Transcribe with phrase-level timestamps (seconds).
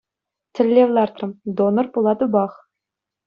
[0.53, 2.51] Тӗллев лартрӑм-- донор пулатӑпах.